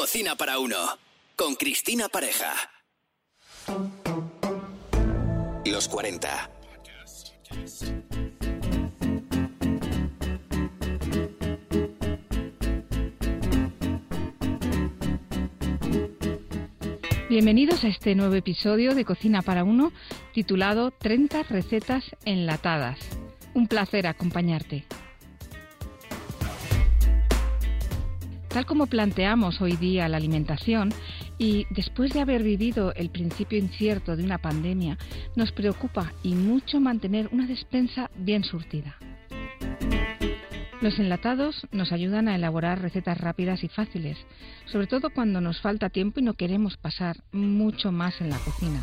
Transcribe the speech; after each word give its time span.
Cocina 0.00 0.34
para 0.34 0.58
uno. 0.58 0.78
Con 1.36 1.56
Cristina 1.56 2.08
Pareja. 2.08 2.54
Los 5.66 5.88
40. 5.88 6.50
Bienvenidos 17.28 17.84
a 17.84 17.88
este 17.88 18.14
nuevo 18.14 18.34
episodio 18.36 18.94
de 18.94 19.04
Cocina 19.04 19.42
para 19.42 19.64
Uno 19.64 19.92
titulado 20.32 20.92
30 20.92 21.42
recetas 21.42 22.04
enlatadas. 22.24 22.98
Un 23.52 23.68
placer 23.68 24.06
acompañarte. 24.06 24.86
Tal 28.50 28.66
como 28.66 28.86
planteamos 28.86 29.60
hoy 29.60 29.76
día 29.76 30.08
la 30.08 30.16
alimentación 30.16 30.92
y 31.38 31.66
después 31.70 32.12
de 32.12 32.20
haber 32.20 32.42
vivido 32.42 32.92
el 32.94 33.08
principio 33.10 33.58
incierto 33.58 34.16
de 34.16 34.24
una 34.24 34.38
pandemia, 34.38 34.98
nos 35.36 35.52
preocupa 35.52 36.12
y 36.24 36.34
mucho 36.34 36.80
mantener 36.80 37.28
una 37.30 37.46
despensa 37.46 38.10
bien 38.16 38.42
surtida. 38.42 38.96
Los 40.80 40.98
enlatados 40.98 41.64
nos 41.70 41.92
ayudan 41.92 42.26
a 42.26 42.34
elaborar 42.34 42.82
recetas 42.82 43.18
rápidas 43.18 43.62
y 43.62 43.68
fáciles, 43.68 44.18
sobre 44.66 44.88
todo 44.88 45.10
cuando 45.10 45.40
nos 45.40 45.60
falta 45.60 45.88
tiempo 45.88 46.18
y 46.18 46.24
no 46.24 46.34
queremos 46.34 46.76
pasar 46.76 47.18
mucho 47.30 47.92
más 47.92 48.20
en 48.20 48.30
la 48.30 48.38
cocina. 48.38 48.82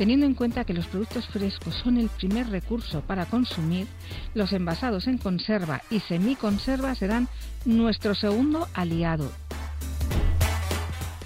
Teniendo 0.00 0.24
en 0.24 0.32
cuenta 0.32 0.64
que 0.64 0.72
los 0.72 0.86
productos 0.86 1.28
frescos 1.28 1.74
son 1.74 1.98
el 1.98 2.08
primer 2.08 2.48
recurso 2.48 3.02
para 3.02 3.26
consumir, 3.26 3.86
los 4.32 4.54
envasados 4.54 5.06
en 5.06 5.18
conserva 5.18 5.82
y 5.90 6.00
semiconserva 6.00 6.94
serán 6.94 7.28
nuestro 7.66 8.14
segundo 8.14 8.66
aliado. 8.72 9.30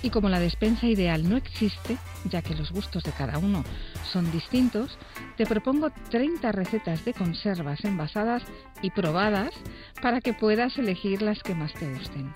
Y 0.03 0.11
como 0.11 0.29
la 0.29 0.41
despensa 0.41 0.89
ideal 0.89 1.31
no 1.31 1.37
existe, 1.37 1.99
ya 2.29 2.43
que 2.43 2.57
los 2.57 2.73
gustos 2.73 3.05
de 3.05 3.13
cada 3.13 3.39
uno 3.39 3.63
son 4.11 4.33
distintos, 4.33 4.99
te 5.37 5.47
propongo 5.47 5.93
30 6.11 6.51
recetas 6.51 7.05
de 7.05 7.15
conservas 7.15 7.85
envasadas 7.85 8.43
y 8.83 8.91
probadas 8.91 9.55
para 10.03 10.21
que 10.21 10.35
puedas 10.35 10.77
elegir 10.79 11.23
las 11.23 11.41
que 11.45 11.55
más 11.55 11.73
te 11.75 11.95
gusten. 11.95 12.33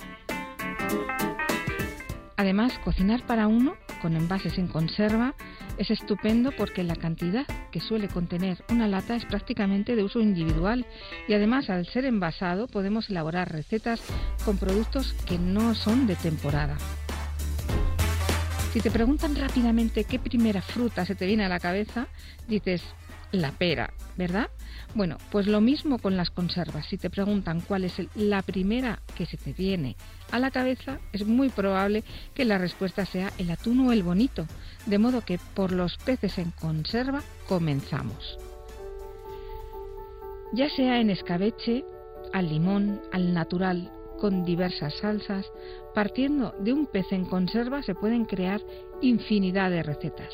Además, 2.37 2.79
cocinar 2.85 3.27
para 3.27 3.49
uno 3.49 3.75
con 4.01 4.17
envases 4.17 4.59
en 4.59 4.69
conserva 4.69 5.35
es 5.77 5.91
estupendo 5.91 6.53
porque 6.57 6.83
la 6.83 6.97
cantidad 6.97 7.47
que 7.71 7.81
suele 7.81 8.09
contener 8.09 8.65
una 8.71 8.89
lata 8.89 9.17
es 9.17 9.25
prácticamente 9.25 9.97
de 9.97 10.05
uso 10.05 10.21
individual 10.21 10.87
y 11.29 11.35
además 11.35 11.71
al 11.71 11.87
ser 11.87 12.05
envasado 12.05 12.67
podemos 12.67 13.11
elaborar 13.11 13.53
recetas 13.53 14.01
con 14.45 14.59
productos 14.59 15.15
que 15.27 15.39
no 15.39 15.75
son 15.75 16.07
de 16.07 16.17
temporada. 16.17 16.77
Si 18.73 18.81
te 18.81 18.91
preguntan 18.91 19.35
rápidamente 19.35 20.05
qué 20.05 20.19
primera 20.19 20.61
fruta 20.61 21.07
se 21.07 21.15
te 21.15 21.27
viene 21.27 21.45
a 21.45 21.49
la 21.49 21.59
cabeza, 21.59 22.07
dices 22.47 22.83
la 23.33 23.53
pera, 23.53 23.93
¿verdad? 24.17 24.49
Bueno, 24.95 25.19
pues 25.31 25.47
lo 25.47 25.61
mismo 25.61 25.99
con 25.99 26.17
las 26.17 26.31
conservas. 26.31 26.87
Si 26.87 26.97
te 26.97 27.11
preguntan 27.11 27.61
cuál 27.61 27.85
es 27.85 27.95
la 28.15 28.43
primera 28.43 29.01
que 29.17 29.27
se 29.27 29.37
te 29.37 29.53
viene 29.53 29.97
a 30.31 30.39
la 30.39 30.51
cabeza, 30.51 30.99
es 31.13 31.27
muy 31.27 31.49
probable 31.51 32.05
que 32.35 32.45
la 32.45 32.59
respuesta 32.59 33.05
sea 33.05 33.33
el 33.39 33.51
atún 33.51 33.81
o 33.87 33.93
el 33.93 34.03
bonito. 34.03 34.47
De 34.87 34.99
modo 34.99 35.21
que 35.21 35.39
por 35.55 35.73
los 35.73 35.97
peces 35.99 36.39
en 36.39 36.51
conserva 36.53 37.23
comenzamos. 37.47 38.39
Ya 40.55 40.71
sea 40.71 41.01
en 41.01 41.11
escabeche, 41.11 41.85
al 42.33 42.49
limón, 42.49 43.01
al 43.13 43.35
natural 43.35 43.93
con 44.19 44.45
diversas 44.45 44.95
salsas, 44.99 45.47
partiendo 45.95 46.55
de 46.59 46.73
un 46.73 46.87
pez 46.87 47.07
en 47.13 47.25
conserva 47.25 47.83
se 47.83 47.95
pueden 47.95 48.25
crear 48.25 48.61
infinidad 49.01 49.71
de 49.71 49.83
recetas. 49.83 50.33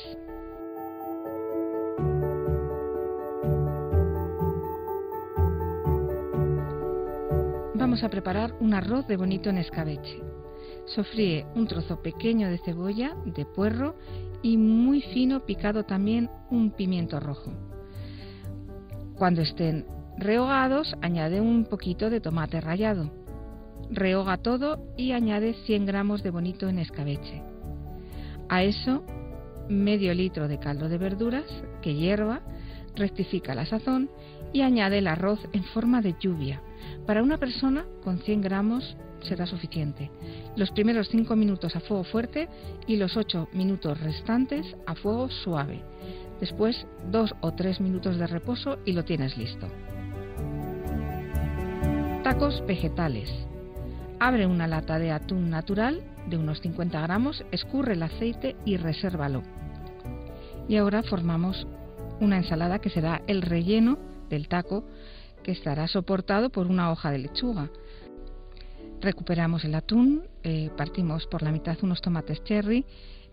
A 8.05 8.11
preparar 8.11 8.55
un 8.61 8.75
arroz 8.75 9.07
de 9.07 9.17
bonito 9.17 9.51
en 9.51 9.59
escabeche. 9.59 10.21
Sofríe 10.87 11.47
un 11.55 11.67
trozo 11.67 12.03
pequeño 12.03 12.49
de 12.49 12.59
cebolla, 12.59 13.17
de 13.25 13.45
puerro 13.45 13.97
y 14.43 14.57
muy 14.57 15.01
fino 15.01 15.45
picado 15.47 15.85
también 15.85 16.31
un 16.51 16.71
pimiento 16.71 17.19
rojo. 17.21 17.53
Cuando 19.17 19.43
estén 19.43 19.87
rehogados, 20.19 20.95
añade 21.01 21.41
un 21.41 21.65
poquito 21.65 22.11
de 22.11 22.21
tomate 22.21 22.61
rallado 22.61 23.25
rehoga 23.91 24.37
todo 24.39 24.79
y 24.97 25.13
añade 25.13 25.55
100 25.67 25.87
gramos 25.87 26.23
de 26.23 26.31
bonito 26.31 26.69
en 26.69 26.79
escabeche. 26.79 27.43
A 28.49 28.63
eso, 28.63 29.05
medio 29.69 30.13
litro 30.15 30.49
de 30.49 30.59
caldo 30.59 30.89
de 30.89 30.99
verduras 30.99 31.47
que 31.83 31.95
hierva, 31.95 32.43
rectifica 32.95 33.55
la 33.55 33.67
sazón 33.67 34.11
y 34.53 34.63
añade 34.63 34.99
el 34.99 35.07
arroz 35.07 35.41
en 35.53 35.65
forma 35.65 36.01
de 36.01 36.15
lluvia. 36.21 36.63
Para 37.07 37.23
una 37.23 37.39
persona 37.39 37.85
con 38.03 38.19
100 38.19 38.41
gramos 38.41 38.97
será 39.23 39.47
suficiente. 39.47 40.11
Los 40.57 40.71
primeros 40.71 41.09
5 41.09 41.35
minutos 41.37 41.75
a 41.77 41.81
fuego 41.81 42.05
fuerte 42.05 42.49
y 42.87 42.97
los 42.97 43.17
8 43.17 43.49
minutos 43.53 44.01
restantes 44.01 44.67
a 44.87 44.95
fuego 44.95 45.29
suave. 45.31 45.83
Después 46.41 46.87
2 47.11 47.35
o 47.41 47.53
3 47.53 47.81
minutos 47.81 48.19
de 48.19 48.27
reposo 48.27 48.79
y 48.85 48.93
lo 48.93 49.05
tienes 49.05 49.37
listo. 49.37 49.69
Tacos 52.23 52.65
vegetales. 52.67 53.31
Abre 54.19 54.47
una 54.47 54.67
lata 54.67 54.99
de 54.99 55.11
atún 55.11 55.51
natural 55.51 56.03
de 56.27 56.39
unos 56.39 56.61
50 56.61 57.01
gramos, 57.01 57.45
escurre 57.51 57.95
el 57.95 58.03
aceite 58.03 58.57
y 58.65 58.77
resérvalo. 58.77 59.43
Y 60.69 60.77
ahora 60.77 61.03
formamos 61.03 61.67
una 62.21 62.39
ensalada 62.39 62.79
que 62.79 62.91
será 62.91 63.23
el 63.27 63.43
relleno 63.43 63.99
del 64.31 64.49
taco 64.49 64.85
que 65.45 65.53
estará 65.53 65.87
soportado 65.87 66.51
por 66.51 66.67
una 66.67 66.91
hoja 66.91 67.13
de 67.13 67.19
lechuga. 67.19 67.71
Recuperamos 69.01 69.65
el 69.65 69.77
atún, 69.77 70.25
eh, 70.43 70.71
partimos 70.77 71.29
por 71.29 71.43
la 71.43 71.53
mitad 71.53 71.77
unos 71.83 72.01
tomates 72.01 72.43
cherry, 72.43 72.85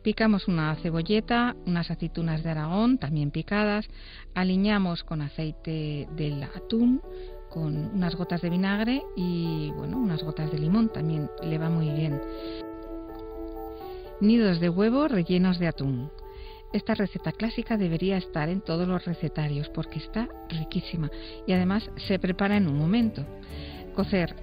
picamos 0.04 0.48
una 0.48 0.76
cebolleta, 0.76 1.56
unas 1.66 1.90
aceitunas 1.90 2.44
de 2.44 2.52
Aragón 2.52 3.00
también 3.00 3.32
picadas, 3.32 3.88
aliñamos 4.36 5.04
con 5.04 5.22
aceite 5.22 6.08
del 6.16 6.44
atún, 6.44 7.02
con 7.50 7.92
unas 7.94 8.16
gotas 8.16 8.42
de 8.42 8.50
vinagre 8.50 9.02
y 9.16 9.72
bueno, 9.72 9.98
unas 9.98 10.24
gotas 10.24 10.52
de 10.52 10.60
limón 10.60 10.90
también 10.90 11.30
le 11.44 11.58
va 11.58 11.70
muy 11.70 11.90
bien. 11.90 12.22
Nidos 14.20 14.60
de 14.60 14.70
huevo 14.70 15.08
rellenos 15.08 15.58
de 15.58 15.68
atún. 15.68 16.12
Esta 16.74 16.96
receta 16.96 17.34
clásica 17.34 17.76
debería 17.76 18.18
estar 18.18 18.48
en 18.48 18.62
todos 18.62 18.88
los 18.88 19.04
recetarios 19.04 19.70
porque 19.70 20.00
está 20.00 20.30
riquísima 20.48 21.12
y 21.46 21.52
además 21.52 21.90
se 22.08 22.18
prepara 22.18 22.56
en 22.56 22.68
un 22.68 22.78
momento. 22.78 23.26
Cocer 23.94 24.34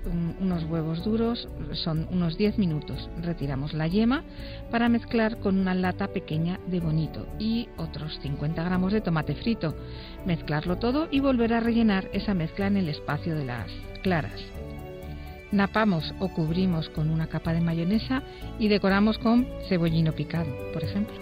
unos 0.40 0.64
huevos 0.64 1.02
duros 1.04 1.48
son 1.72 2.06
unos 2.10 2.36
10 2.36 2.58
minutos. 2.58 3.08
Retiramos 3.22 3.72
la 3.72 3.86
yema 3.86 4.24
para 4.70 4.90
mezclar 4.90 5.40
con 5.40 5.58
una 5.58 5.74
lata 5.74 6.08
pequeña 6.08 6.60
de 6.66 6.80
bonito 6.80 7.26
y 7.38 7.66
otros 7.78 8.18
50 8.20 8.62
gramos 8.62 8.92
de 8.92 9.00
tomate 9.00 9.34
frito. 9.34 9.74
Mezclarlo 10.26 10.76
todo 10.76 11.08
y 11.10 11.20
volver 11.20 11.54
a 11.54 11.60
rellenar 11.60 12.10
esa 12.12 12.34
mezcla 12.34 12.66
en 12.66 12.76
el 12.76 12.90
espacio 12.90 13.34
de 13.34 13.46
las 13.46 13.70
claras. 14.02 14.40
Napamos 15.50 16.14
o 16.20 16.28
cubrimos 16.28 16.90
con 16.90 17.08
una 17.08 17.28
capa 17.28 17.54
de 17.54 17.62
mayonesa 17.62 18.22
y 18.58 18.68
decoramos 18.68 19.16
con 19.16 19.46
cebollino 19.70 20.12
picado, 20.12 20.54
por 20.74 20.84
ejemplo. 20.84 21.16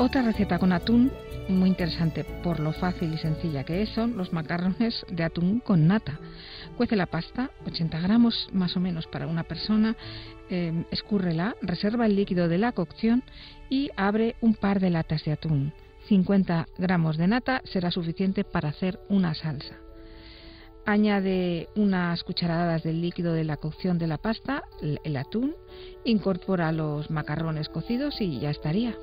Otra 0.00 0.22
receta 0.22 0.58
con 0.58 0.72
atún 0.72 1.12
muy 1.46 1.68
interesante 1.68 2.24
por 2.24 2.58
lo 2.58 2.72
fácil 2.72 3.12
y 3.12 3.18
sencilla 3.18 3.64
que 3.64 3.82
es, 3.82 3.90
son 3.90 4.16
los 4.16 4.32
macarrones 4.32 5.04
de 5.10 5.24
atún 5.24 5.60
con 5.60 5.86
nata. 5.86 6.18
Cuece 6.78 6.96
la 6.96 7.04
pasta, 7.04 7.50
80 7.66 8.00
gramos 8.00 8.48
más 8.50 8.74
o 8.78 8.80
menos 8.80 9.06
para 9.08 9.26
una 9.26 9.44
persona, 9.44 9.94
eh, 10.48 10.86
escúrrela, 10.90 11.54
reserva 11.60 12.06
el 12.06 12.16
líquido 12.16 12.48
de 12.48 12.56
la 12.56 12.72
cocción 12.72 13.22
y 13.68 13.90
abre 13.94 14.36
un 14.40 14.54
par 14.54 14.80
de 14.80 14.88
latas 14.88 15.22
de 15.26 15.32
atún. 15.32 15.74
50 16.08 16.66
gramos 16.78 17.18
de 17.18 17.26
nata 17.26 17.60
será 17.64 17.90
suficiente 17.90 18.42
para 18.42 18.70
hacer 18.70 18.98
una 19.10 19.34
salsa. 19.34 19.76
Añade 20.86 21.68
unas 21.76 22.24
cucharadas 22.24 22.84
del 22.84 23.02
líquido 23.02 23.34
de 23.34 23.44
la 23.44 23.58
cocción 23.58 23.98
de 23.98 24.06
la 24.06 24.16
pasta, 24.16 24.64
el 24.80 25.16
atún, 25.18 25.54
incorpora 26.06 26.72
los 26.72 27.10
macarrones 27.10 27.68
cocidos 27.68 28.18
y 28.22 28.40
ya 28.40 28.48
estaría. 28.48 28.96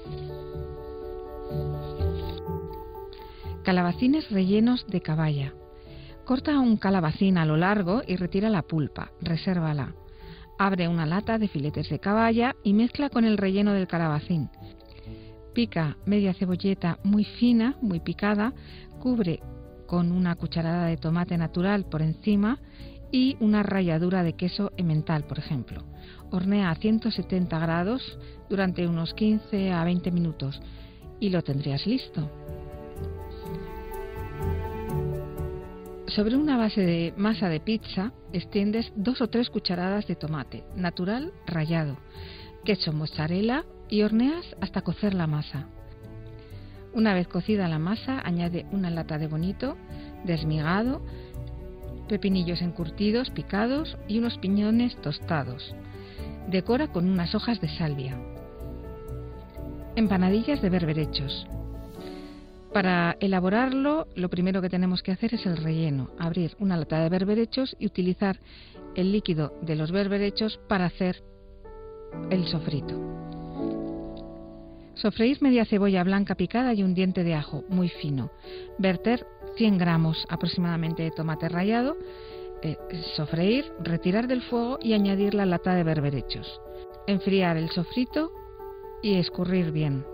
Calabacines 3.64 4.32
rellenos 4.32 4.88
de 4.88 5.02
caballa. 5.02 5.54
Corta 6.24 6.60
un 6.60 6.78
calabacín 6.78 7.38
a 7.38 7.46
lo 7.46 7.58
largo 7.58 8.02
y 8.08 8.16
retira 8.16 8.50
la 8.50 8.62
pulpa, 8.62 9.12
resérvala. 9.22 9.94
Abre 10.58 10.88
una 10.88 11.06
lata 11.06 11.38
de 11.38 11.48
filetes 11.48 11.90
de 11.90 12.00
caballa 12.00 12.56
y 12.64 12.74
mezcla 12.74 13.10
con 13.10 13.26
el 13.26 13.38
relleno 13.38 13.74
del 13.74 13.88
calabacín. 13.88 14.50
Pica 15.54 15.98
media 16.06 16.34
cebolleta 16.34 17.00
muy 17.04 17.26
fina, 17.26 17.76
muy 17.82 18.00
picada, 18.00 18.54
cubre 19.00 19.42
con 19.86 20.12
una 20.12 20.36
cucharada 20.36 20.86
de 20.86 20.98
tomate 20.98 21.38
natural 21.38 21.86
por 21.86 22.02
encima 22.02 22.60
y 23.12 23.38
una 23.40 23.64
ralladura 23.64 24.24
de 24.24 24.34
queso 24.34 24.72
emmental, 24.78 25.24
por 25.26 25.40
ejemplo. 25.40 25.84
Hornea 26.32 26.72
a 26.72 26.76
170 26.76 27.60
grados 27.60 28.18
durante 28.50 28.88
unos 28.88 29.14
15 29.14 29.72
a 29.72 29.84
20 29.84 30.12
minutos 30.12 30.62
y 31.20 31.30
lo 31.30 31.42
tendrías 31.42 31.86
listo. 31.86 32.30
Sobre 36.08 36.36
una 36.36 36.58
base 36.58 36.82
de 36.82 37.14
masa 37.18 37.50
de 37.50 37.60
pizza 37.60 38.12
extiendes 38.34 38.92
dos 38.96 39.22
o 39.22 39.28
tres 39.28 39.50
cucharadas 39.50 40.08
de 40.08 40.16
tomate 40.16 40.64
natural 40.76 41.34
rallado, 41.46 41.98
queso 42.64 42.94
mozzarella 42.94 43.66
y 43.90 44.02
horneas 44.02 44.46
hasta 44.62 44.82
cocer 44.82 45.14
la 45.14 45.28
masa. 45.28 45.68
Una 46.94 47.14
vez 47.14 47.28
cocida 47.28 47.68
la 47.68 47.78
masa, 47.78 48.22
añade 48.26 48.66
una 48.72 48.90
lata 48.90 49.18
de 49.18 49.28
bonito 49.28 49.78
desmigado, 50.24 51.02
pepinillos 52.08 52.62
encurtidos 52.62 53.30
picados 53.30 53.98
y 54.08 54.18
unos 54.18 54.38
piñones 54.38 54.96
tostados. 55.02 55.76
Decora 56.50 56.88
con 56.88 57.08
unas 57.08 57.36
hojas 57.36 57.62
de 57.62 57.70
salvia. 57.70 58.18
Empanadillas 59.98 60.62
de 60.62 60.70
berberechos. 60.70 61.48
Para 62.72 63.18
elaborarlo, 63.20 64.08
lo 64.14 64.30
primero 64.30 64.62
que 64.62 64.70
tenemos 64.70 65.02
que 65.02 65.12
hacer 65.12 65.34
es 65.34 65.44
el 65.48 65.58
relleno, 65.58 66.12
abrir 66.20 66.56
una 66.60 66.78
lata 66.78 67.00
de 67.00 67.10
berberechos 67.10 67.76
y 67.80 67.88
utilizar 67.88 68.40
el 68.94 69.12
líquido 69.12 69.54
de 69.64 69.76
los 69.76 69.92
berberechos 69.92 70.60
para 70.70 70.86
hacer 70.86 71.24
el 72.30 72.46
sofrito. 72.46 72.94
Sofreír 74.94 75.42
media 75.42 75.66
cebolla 75.66 76.04
blanca 76.04 76.36
picada 76.36 76.76
y 76.76 76.84
un 76.84 76.94
diente 76.94 77.24
de 77.24 77.34
ajo 77.34 77.64
muy 77.68 77.90
fino. 77.90 78.30
Verter 78.78 79.26
100 79.56 79.80
gramos 79.80 80.28
aproximadamente 80.30 81.02
de 81.02 81.10
tomate 81.10 81.50
rallado. 81.50 81.98
Eh, 82.62 82.78
sofreír, 83.16 83.66
retirar 83.80 84.28
del 84.28 84.44
fuego 84.44 84.78
y 84.80 84.94
añadir 84.94 85.34
la 85.34 85.48
lata 85.48 85.74
de 85.74 85.84
berberechos. 85.84 86.62
Enfriar 87.08 87.58
el 87.58 87.72
sofrito 87.72 88.32
y 89.02 89.16
escurrir 89.16 89.72
bien. 89.72 90.06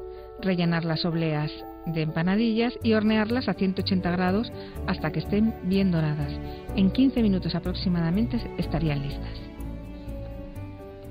Rellenar 0.42 0.86
las 0.86 1.06
obleas 1.06 1.52
de 1.86 2.02
empanadillas 2.02 2.78
y 2.82 2.94
hornearlas 2.94 3.50
a 3.50 3.54
180 3.54 4.12
grados 4.12 4.52
hasta 4.88 5.12
que 5.12 5.20
estén 5.20 5.54
bien 5.64 5.92
doradas. 5.92 6.32
En 6.76 6.92
15 6.92 7.22
minutos 7.22 7.56
aproximadamente 7.56 8.40
estarían 8.58 9.02
listas. 9.02 9.40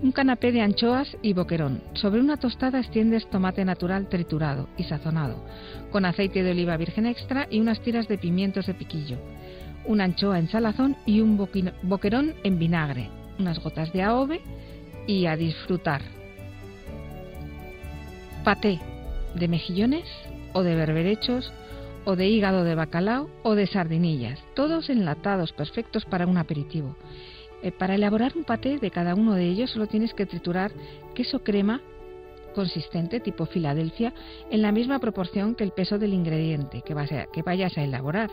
Un 0.02 0.10
canapé 0.10 0.50
de 0.50 0.60
anchoas 0.60 1.16
y 1.22 1.32
boquerón. 1.32 1.80
Sobre 1.94 2.20
una 2.20 2.36
tostada 2.36 2.80
extiendes 2.80 3.30
tomate 3.30 3.64
natural 3.64 4.08
triturado 4.08 4.68
y 4.76 4.82
sazonado, 4.82 5.44
con 5.92 6.04
aceite 6.04 6.42
de 6.42 6.50
oliva 6.50 6.76
virgen 6.76 7.06
extra 7.06 7.46
y 7.48 7.60
unas 7.60 7.80
tiras 7.80 8.08
de 8.08 8.18
pimientos 8.18 8.66
de 8.66 8.74
piquillo. 8.74 9.18
Una 9.84 10.04
anchoa 10.04 10.40
en 10.40 10.48
salazón 10.48 10.96
y 11.06 11.20
un 11.20 11.36
boquerón 11.36 12.34
en 12.42 12.58
vinagre. 12.58 13.10
Unas 13.38 13.60
gotas 13.60 13.92
de 13.92 14.02
aove 14.02 14.40
y 15.06 15.26
a 15.26 15.36
disfrutar. 15.36 16.02
Paté 18.44 18.80
de 19.36 19.46
mejillones 19.46 20.04
o 20.52 20.62
de 20.64 20.74
berberechos 20.74 21.52
o 22.04 22.16
de 22.16 22.26
hígado 22.26 22.64
de 22.64 22.74
bacalao 22.74 23.30
o 23.44 23.54
de 23.54 23.68
sardinillas, 23.68 24.42
todos 24.54 24.90
enlatados 24.90 25.52
perfectos 25.52 26.04
para 26.04 26.26
un 26.26 26.36
aperitivo. 26.36 26.96
Eh, 27.62 27.70
para 27.70 27.94
elaborar 27.94 28.32
un 28.36 28.42
paté 28.42 28.78
de 28.78 28.90
cada 28.90 29.14
uno 29.14 29.34
de 29.34 29.46
ellos 29.46 29.70
solo 29.70 29.86
tienes 29.86 30.12
que 30.12 30.26
triturar 30.26 30.72
queso 31.14 31.44
crema 31.44 31.80
consistente 32.52 33.20
tipo 33.20 33.46
Filadelfia 33.46 34.12
en 34.50 34.60
la 34.60 34.72
misma 34.72 34.98
proporción 34.98 35.54
que 35.54 35.62
el 35.62 35.70
peso 35.70 35.98
del 35.98 36.12
ingrediente 36.12 36.82
que, 36.82 36.94
que 37.32 37.42
vayas 37.42 37.78
a 37.78 37.84
elaborar. 37.84 38.30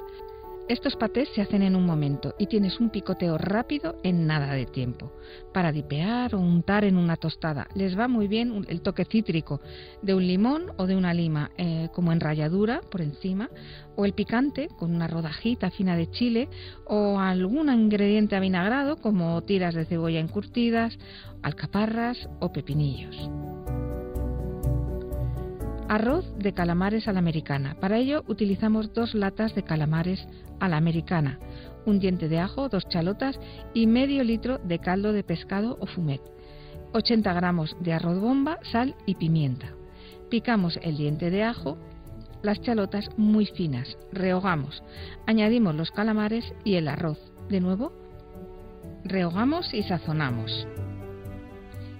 Estos 0.69 0.95
patés 0.95 1.27
se 1.33 1.41
hacen 1.41 1.63
en 1.63 1.75
un 1.75 1.83
momento 1.83 2.35
y 2.37 2.45
tienes 2.45 2.79
un 2.79 2.91
picoteo 2.91 3.39
rápido 3.39 3.95
en 4.03 4.27
nada 4.27 4.53
de 4.53 4.67
tiempo. 4.67 5.11
Para 5.51 5.71
dipear 5.71 6.35
o 6.35 6.39
untar 6.39 6.83
en 6.83 6.95
una 6.95 7.15
tostada 7.15 7.67
les 7.73 7.97
va 7.97 8.07
muy 8.07 8.27
bien 8.27 8.67
el 8.69 8.81
toque 8.81 9.03
cítrico 9.03 9.61
de 10.03 10.13
un 10.13 10.27
limón 10.27 10.71
o 10.77 10.85
de 10.85 10.95
una 10.95 11.11
lima 11.11 11.49
eh, 11.57 11.89
como 11.91 12.11
en 12.11 12.19
ralladura 12.19 12.81
por 12.91 13.01
encima 13.01 13.49
o 13.95 14.05
el 14.05 14.13
picante 14.13 14.67
con 14.77 14.93
una 14.93 15.07
rodajita 15.07 15.71
fina 15.71 15.95
de 15.95 16.11
chile 16.11 16.49
o 16.85 17.19
algún 17.19 17.73
ingrediente 17.73 18.35
avinagrado 18.35 18.97
como 18.97 19.41
tiras 19.41 19.73
de 19.73 19.85
cebolla 19.85 20.19
encurtidas, 20.19 20.99
alcaparras 21.41 22.29
o 22.39 22.51
pepinillos. 22.51 23.17
Arroz 25.89 26.23
de 26.37 26.53
calamares 26.53 27.07
a 27.07 27.13
la 27.13 27.17
americana. 27.17 27.75
Para 27.79 27.97
ello 27.97 28.23
utilizamos 28.27 28.93
dos 28.93 29.15
latas 29.15 29.55
de 29.55 29.63
calamares 29.63 30.23
a 30.59 30.69
la 30.69 30.77
americana, 30.77 31.39
un 31.87 31.99
diente 31.99 32.29
de 32.29 32.37
ajo, 32.37 32.69
dos 32.69 32.87
chalotas 32.89 33.39
y 33.73 33.87
medio 33.87 34.23
litro 34.23 34.59
de 34.59 34.77
caldo 34.77 35.13
de 35.13 35.23
pescado 35.23 35.79
o 35.81 35.87
fumet, 35.87 36.21
80 36.93 37.33
gramos 37.33 37.75
de 37.79 37.93
arroz 37.93 38.19
bomba, 38.19 38.59
sal 38.71 38.93
y 39.07 39.15
pimienta. 39.15 39.71
Picamos 40.29 40.77
el 40.83 40.95
diente 40.95 41.31
de 41.31 41.41
ajo, 41.41 41.79
las 42.43 42.61
chalotas 42.61 43.09
muy 43.17 43.47
finas, 43.47 43.97
rehogamos, 44.11 44.83
añadimos 45.25 45.73
los 45.73 45.89
calamares 45.89 46.53
y 46.63 46.75
el 46.75 46.87
arroz. 46.87 47.17
De 47.49 47.61
nuevo, 47.61 47.93
rehogamos 49.05 49.73
y 49.73 49.81
sazonamos. 49.81 50.67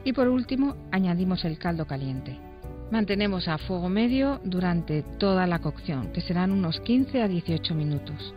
Y 0.04 0.14
por 0.14 0.28
último, 0.28 0.76
añadimos 0.92 1.44
el 1.44 1.58
caldo 1.58 1.88
caliente. 1.88 2.49
Mantenemos 2.92 3.48
a 3.48 3.60
fuego 3.60 3.88
medio 3.88 4.42
durante 4.44 5.04
toda 5.20 5.46
la 5.46 5.60
cocción, 5.60 6.12
que 6.12 6.22
serán 6.22 6.52
unos 6.52 6.80
15 6.80 7.22
a 7.22 7.28
18 7.28 7.76
minutos. 7.76 8.34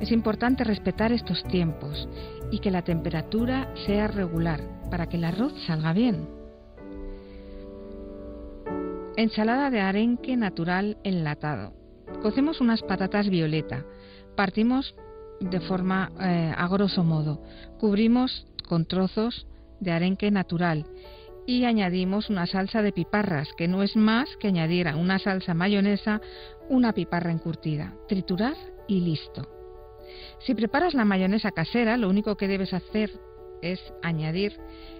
Es 0.00 0.12
importante 0.12 0.64
respetar 0.64 1.12
estos 1.12 1.42
tiempos 1.44 2.06
y 2.50 2.58
que 2.58 2.70
la 2.70 2.82
temperatura 2.82 3.72
sea 3.86 4.06
regular 4.06 4.60
para 4.90 5.06
que 5.06 5.16
el 5.16 5.24
arroz 5.24 5.54
salga 5.66 5.94
bien. 5.94 6.28
Ensalada 9.16 9.70
de 9.70 9.80
arenque 9.80 10.36
natural 10.36 10.98
enlatado. 11.02 11.72
Cocemos 12.20 12.60
unas 12.60 12.82
patatas 12.82 13.30
violeta. 13.30 13.86
Partimos 14.36 14.94
de 15.40 15.60
forma 15.60 16.12
eh, 16.20 16.52
a 16.54 16.68
grosso 16.68 17.02
modo. 17.02 17.42
Cubrimos 17.80 18.46
con 18.68 18.84
trozos 18.84 19.46
de 19.80 19.92
arenque 19.92 20.30
natural 20.30 20.84
y 21.46 21.64
añadimos 21.64 22.28
una 22.28 22.46
salsa 22.46 22.82
de 22.82 22.92
piparras, 22.92 23.48
que 23.56 23.68
no 23.68 23.82
es 23.82 23.96
más 23.96 24.36
que 24.36 24.48
añadir 24.48 24.88
a 24.88 24.96
una 24.96 25.18
salsa 25.18 25.54
mayonesa 25.54 26.20
una 26.68 26.92
piparra 26.92 27.30
encurtida, 27.30 27.94
triturar 28.08 28.56
y 28.88 29.00
listo. 29.00 29.48
Si 30.40 30.54
preparas 30.54 30.94
la 30.94 31.04
mayonesa 31.04 31.52
casera, 31.52 31.96
lo 31.96 32.08
único 32.08 32.36
que 32.36 32.48
debes 32.48 32.72
hacer 32.72 33.10
es 33.62 33.80
añadir 34.02 34.58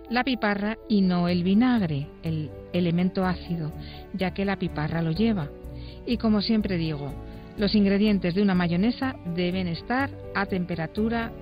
la 0.08 0.24
piparra 0.24 0.78
y 0.88 1.02
no 1.02 1.28
el 1.28 1.42
vinagre, 1.42 2.08
el 2.22 2.50
elemento 2.72 3.24
ácido, 3.24 3.72
ya 4.14 4.32
que 4.32 4.44
la 4.44 4.56
piparra 4.56 5.02
lo 5.02 5.10
lleva. 5.10 5.50
Y 6.06 6.16
como 6.16 6.40
siempre 6.40 6.76
digo, 6.76 7.12
los 7.58 7.74
ingredientes 7.74 8.34
de 8.34 8.42
una 8.42 8.54
mayonesa 8.54 9.16
deben 9.34 9.66
estar 9.66 10.10
a 10.34 10.46
temperatura 10.46 11.32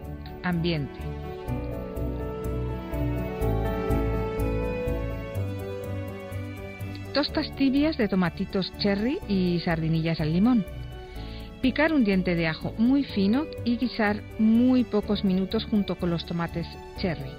ambiente. 0.42 1.33
Tostas 7.14 7.54
tibias 7.54 7.96
de 7.96 8.08
tomatitos 8.08 8.72
cherry 8.78 9.20
y 9.28 9.60
sardinillas 9.64 10.20
al 10.20 10.32
limón. 10.32 10.66
Picar 11.62 11.92
un 11.92 12.04
diente 12.04 12.34
de 12.34 12.48
ajo 12.48 12.74
muy 12.76 13.04
fino 13.04 13.46
y 13.64 13.76
guisar 13.76 14.20
muy 14.40 14.82
pocos 14.82 15.24
minutos 15.24 15.64
junto 15.64 15.94
con 15.94 16.10
los 16.10 16.26
tomates 16.26 16.66
cherry. 16.98 17.30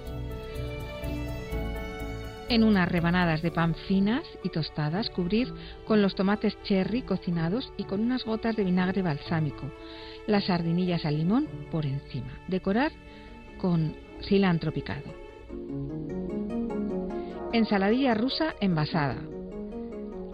En 2.48 2.64
unas 2.64 2.88
rebanadas 2.88 3.42
de 3.42 3.50
pan 3.50 3.74
finas 3.86 4.22
y 4.42 4.48
tostadas, 4.48 5.10
cubrir 5.10 5.52
con 5.86 6.00
los 6.00 6.14
tomates 6.14 6.56
cherry 6.62 7.02
cocinados 7.02 7.70
y 7.76 7.84
con 7.84 8.00
unas 8.00 8.24
gotas 8.24 8.56
de 8.56 8.64
vinagre 8.64 9.02
balsámico. 9.02 9.70
Las 10.26 10.46
sardinillas 10.46 11.04
al 11.04 11.18
limón 11.18 11.48
por 11.70 11.84
encima. 11.84 12.32
Decorar 12.48 12.92
con 13.58 13.94
cilantro 14.22 14.72
picado. 14.72 15.12
Ensaladilla 17.52 18.14
rusa 18.14 18.54
envasada, 18.60 19.16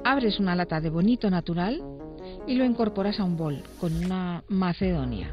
Abres 0.04 0.40
una 0.40 0.56
lata 0.56 0.80
de 0.80 0.90
bonito 0.90 1.30
natural 1.30 1.80
y 2.46 2.54
lo 2.56 2.64
incorporas 2.64 3.20
a 3.20 3.24
un 3.24 3.36
bol 3.36 3.62
con 3.78 4.04
una 4.04 4.42
macedonia 4.48 5.32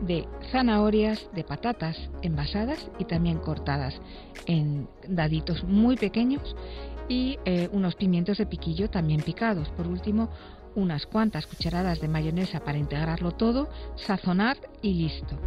de 0.00 0.26
zanahorias, 0.50 1.28
de 1.34 1.44
patatas 1.44 1.96
envasadas 2.22 2.90
y 2.98 3.04
también 3.04 3.38
cortadas 3.38 3.94
en 4.46 4.88
daditos 5.06 5.62
muy 5.64 5.96
pequeños 5.96 6.56
y 7.08 7.38
eh, 7.44 7.68
unos 7.72 7.94
pimientos 7.94 8.38
de 8.38 8.46
piquillo 8.46 8.88
también 8.88 9.22
picados. 9.22 9.68
Por 9.70 9.86
último, 9.86 10.30
unas 10.74 11.06
cuantas 11.06 11.46
cucharadas 11.46 12.00
de 12.00 12.08
mayonesa 12.08 12.60
para 12.60 12.78
integrarlo 12.78 13.32
todo, 13.32 13.68
sazonar 13.94 14.56
y 14.80 14.94
listo. 14.94 15.38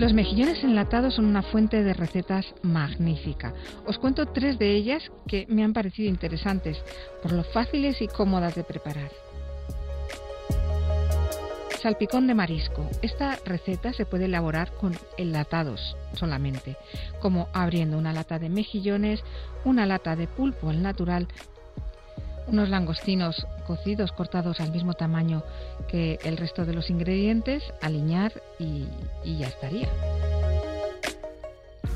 Los 0.00 0.14
mejillones 0.14 0.64
enlatados 0.64 1.16
son 1.16 1.26
una 1.26 1.42
fuente 1.42 1.82
de 1.82 1.92
recetas 1.92 2.54
magnífica. 2.62 3.52
Os 3.84 3.98
cuento 3.98 4.24
tres 4.24 4.58
de 4.58 4.74
ellas 4.74 5.02
que 5.28 5.44
me 5.50 5.62
han 5.62 5.74
parecido 5.74 6.08
interesantes 6.08 6.82
por 7.22 7.32
lo 7.32 7.44
fáciles 7.44 8.00
y 8.00 8.08
cómodas 8.08 8.54
de 8.54 8.64
preparar. 8.64 9.10
Salpicón 11.82 12.26
de 12.26 12.34
marisco. 12.34 12.88
Esta 13.02 13.36
receta 13.44 13.92
se 13.92 14.06
puede 14.06 14.24
elaborar 14.24 14.72
con 14.72 14.96
enlatados 15.18 15.98
solamente, 16.14 16.78
como 17.20 17.48
abriendo 17.52 17.98
una 17.98 18.14
lata 18.14 18.38
de 18.38 18.48
mejillones, 18.48 19.22
una 19.66 19.84
lata 19.84 20.16
de 20.16 20.26
pulpo 20.26 20.70
al 20.70 20.82
natural, 20.82 21.28
unos 22.46 22.70
langostinos 22.70 23.46
cocidos 23.70 24.10
cortados 24.10 24.58
al 24.58 24.72
mismo 24.72 24.94
tamaño 24.94 25.44
que 25.86 26.18
el 26.24 26.36
resto 26.36 26.66
de 26.66 26.74
los 26.74 26.90
ingredientes, 26.90 27.62
aliñar 27.80 28.32
y, 28.58 28.84
ya 29.38 29.46
estaría. 29.46 29.88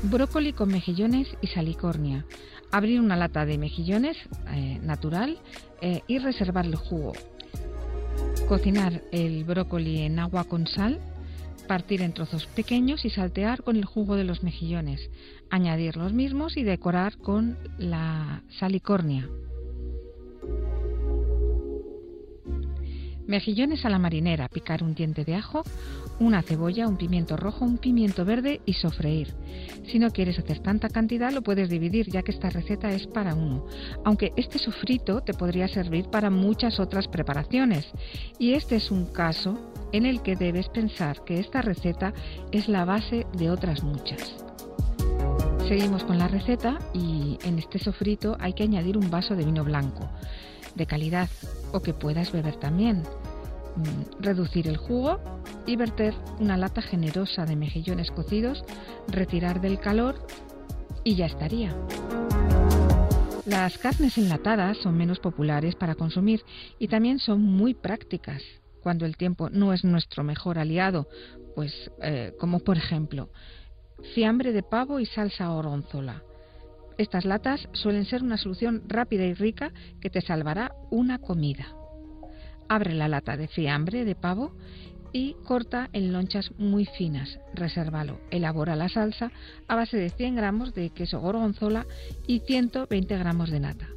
Brócoli 0.03 0.53
con 0.53 0.69
mejillones 0.69 1.27
y 1.41 1.47
salicornia. 1.47 2.25
Abrir 2.71 3.01
una 3.01 3.17
lata 3.17 3.45
de 3.45 3.57
mejillones 3.57 4.15
eh, 4.53 4.79
natural 4.83 5.37
eh, 5.81 5.99
y 6.07 6.19
reservar 6.19 6.65
el 6.65 6.77
jugo. 6.77 7.11
Cocinar 8.47 9.01
el 9.11 9.43
brócoli 9.43 10.03
en 10.03 10.19
agua 10.19 10.45
con 10.45 10.67
sal, 10.67 11.01
partir 11.67 12.01
en 12.01 12.13
trozos 12.13 12.45
pequeños 12.45 13.03
y 13.03 13.09
saltear 13.09 13.63
con 13.63 13.75
el 13.75 13.83
jugo 13.83 14.15
de 14.15 14.23
los 14.23 14.43
mejillones. 14.43 15.09
Añadir 15.49 15.97
los 15.97 16.13
mismos 16.13 16.55
y 16.55 16.63
decorar 16.63 17.17
con 17.17 17.57
la 17.77 18.43
salicornia. 18.59 19.27
Mejillones 23.27 23.85
a 23.85 23.89
la 23.89 23.97
marinera, 23.97 24.47
picar 24.49 24.83
un 24.83 24.93
diente 24.93 25.25
de 25.25 25.35
ajo, 25.35 25.63
una 26.19 26.43
cebolla, 26.43 26.87
un 26.87 26.97
pimiento 26.97 27.35
rojo, 27.35 27.65
un 27.65 27.79
pimiento 27.79 28.23
verde 28.23 28.61
y 28.65 28.73
sofreír. 28.73 29.33
Si 29.87 29.97
no 29.97 30.11
quieres 30.11 30.37
hacer 30.37 30.59
tanta 30.59 30.89
cantidad 30.89 31.31
lo 31.31 31.41
puedes 31.41 31.69
dividir 31.69 32.07
ya 32.09 32.21
que 32.21 32.31
esta 32.31 32.51
receta 32.51 32.91
es 32.91 33.07
para 33.07 33.33
uno, 33.33 33.65
aunque 34.03 34.31
este 34.35 34.59
sofrito 34.59 35.21
te 35.21 35.33
podría 35.33 35.67
servir 35.67 36.05
para 36.05 36.29
muchas 36.29 36.79
otras 36.79 37.07
preparaciones. 37.07 37.87
Y 38.37 38.53
este 38.53 38.75
es 38.75 38.91
un 38.91 39.07
caso 39.07 39.57
en 39.91 40.05
el 40.05 40.21
que 40.21 40.35
debes 40.35 40.69
pensar 40.69 41.23
que 41.25 41.39
esta 41.39 41.61
receta 41.63 42.13
es 42.51 42.67
la 42.67 42.85
base 42.85 43.25
de 43.33 43.49
otras 43.49 43.81
muchas. 43.83 44.35
Seguimos 45.67 46.03
con 46.03 46.19
la 46.19 46.27
receta 46.27 46.77
y 46.93 47.39
en 47.43 47.57
este 47.57 47.79
sofrito 47.79 48.37
hay 48.39 48.53
que 48.53 48.63
añadir 48.63 48.97
un 48.97 49.09
vaso 49.09 49.35
de 49.35 49.45
vino 49.45 49.63
blanco 49.63 50.07
de 50.75 50.85
calidad 50.85 51.29
o 51.71 51.81
que 51.81 51.93
puedas 51.93 52.31
beber 52.31 52.55
también. 52.57 53.03
Mm, 53.75 54.23
reducir 54.23 54.67
el 54.67 54.77
jugo 54.77 55.19
y 55.65 55.75
verter 55.75 56.13
una 56.39 56.57
lata 56.57 56.81
generosa 56.81 57.45
de 57.45 57.55
mejillones 57.55 58.09
cocidos, 58.11 58.63
retirar 59.07 59.59
del 59.59 59.79
calor 59.79 60.25
y 61.03 61.15
ya 61.15 61.25
estaría. 61.25 61.75
Las 63.45 63.77
carnes 63.77 64.17
enlatadas 64.17 64.77
son 64.77 64.97
menos 64.97 65.19
populares 65.19 65.75
para 65.75 65.95
consumir 65.95 66.41
y 66.79 66.87
también 66.87 67.19
son 67.19 67.41
muy 67.41 67.73
prácticas 67.73 68.41
cuando 68.81 69.05
el 69.05 69.17
tiempo 69.17 69.49
no 69.49 69.73
es 69.73 69.83
nuestro 69.83 70.23
mejor 70.23 70.57
aliado, 70.57 71.07
pues 71.55 71.91
eh, 72.01 72.33
como 72.39 72.59
por 72.59 72.77
ejemplo 72.77 73.29
fiambre 74.13 74.51
de 74.51 74.61
pavo 74.61 74.99
y 74.99 75.05
salsa 75.05 75.51
oronzola 75.51 76.23
estas 76.97 77.25
latas 77.25 77.67
suelen 77.73 78.05
ser 78.05 78.23
una 78.23 78.37
solución 78.37 78.83
rápida 78.87 79.25
y 79.25 79.33
rica 79.33 79.71
que 80.01 80.09
te 80.09 80.21
salvará 80.21 80.73
una 80.89 81.19
comida. 81.19 81.67
Abre 82.69 82.93
la 82.93 83.07
lata 83.07 83.37
de 83.37 83.47
fiambre 83.47 84.05
de 84.05 84.15
pavo 84.15 84.55
y 85.11 85.35
corta 85.45 85.89
en 85.93 86.11
lonchas 86.11 86.51
muy 86.57 86.85
finas. 86.85 87.39
Resérvalo. 87.53 88.19
Elabora 88.31 88.75
la 88.75 88.89
salsa 88.89 89.31
a 89.67 89.75
base 89.75 89.97
de 89.97 90.09
100 90.09 90.35
gramos 90.35 90.73
de 90.73 90.89
queso 90.89 91.19
gorgonzola 91.19 91.85
y 92.27 92.39
120 92.39 93.17
gramos 93.17 93.49
de 93.49 93.59
nata. 93.59 93.87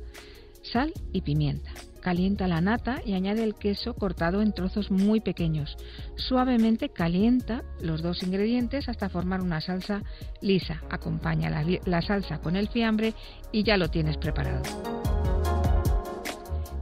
Sal 0.63 0.93
y 1.13 1.23
pimienta. 1.23 1.73
Calienta 2.09 2.49
la 2.49 2.63
nata 2.63 3.03
y 3.05 3.13
añade 3.13 3.45
el 3.45 3.55
queso 3.55 3.93
cortado 3.93 4.41
en 4.41 4.55
trozos 4.55 4.91
muy 4.91 5.21
pequeños. 5.21 5.77
Suavemente 6.17 6.89
calienta 6.89 7.65
los 7.83 8.01
dos 8.01 8.23
ingredientes 8.23 8.89
hasta 8.89 9.11
formar 9.11 9.43
una 9.43 9.61
salsa 9.61 10.03
lisa. 10.41 10.83
Acompaña 10.89 11.51
la, 11.85 12.01
salsa 12.01 12.39
con 12.39 12.57
el 12.57 12.69
fiambre 12.71 13.13
y 13.53 13.63
ya 13.63 13.77
lo 13.77 13.91
tienes 13.91 14.17
preparado. 14.17 14.63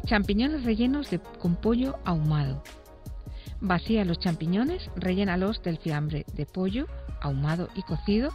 Champiñones 0.04 0.62
rellenos 0.62 1.10
de, 1.10 1.18
con 1.18 1.56
pollo 1.56 1.98
ahumado. 2.04 2.62
Vacía 3.60 4.04
los 4.04 4.20
champiñones, 4.20 4.92
rellénalos 4.94 5.60
del 5.60 5.78
fiambre 5.78 6.24
de 6.34 6.46
pollo 6.46 6.86
ahumado 7.20 7.68
y 7.74 7.82
cocido, 7.82 8.30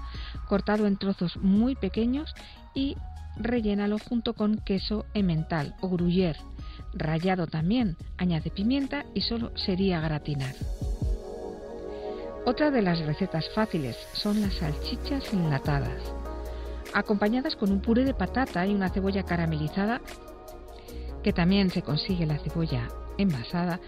cortado 0.49 0.87
en 0.87 0.97
trozos 0.97 1.37
muy 1.37 1.75
pequeños 1.75 2.35
y 2.75 2.97
rellénalo 3.37 3.97
junto 3.97 4.33
con 4.33 4.57
queso 4.57 5.05
emmental 5.13 5.73
o 5.79 5.87
gruyère 5.87 6.37
rallado 6.93 7.47
también, 7.47 7.97
añade 8.17 8.51
pimienta 8.51 9.05
y 9.13 9.21
solo 9.21 9.51
sería 9.55 9.99
gratinar. 9.99 10.55
Otra 12.45 12.71
de 12.71 12.81
las 12.81 12.99
recetas 12.99 13.49
fáciles 13.53 13.95
son 14.13 14.41
las 14.41 14.55
salchichas 14.55 15.31
enlatadas, 15.31 16.01
acompañadas 16.93 17.55
con 17.55 17.71
un 17.71 17.81
puré 17.81 18.03
de 18.03 18.13
patata 18.13 18.65
y 18.65 18.73
una 18.73 18.89
cebolla 18.89 19.23
caramelizada, 19.23 20.01
que 21.23 21.33
también 21.33 21.69
se 21.69 21.83
consigue 21.83 22.25
la 22.25 22.39
cebolla 22.39 22.87
envasada, 23.17 23.79